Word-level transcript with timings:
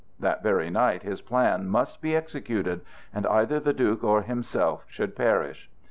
That 0.19 0.41
very 0.41 0.71
night 0.71 1.03
his 1.03 1.21
plan 1.21 1.69
must 1.69 2.01
be 2.01 2.15
executed, 2.15 2.81
and 3.13 3.27
either 3.27 3.59
the 3.59 3.71
Duke 3.71 4.03
or 4.03 4.23
himself 4.23 4.83
should 4.87 5.15
perish. 5.15 5.69